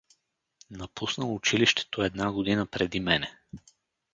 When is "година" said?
2.31-2.65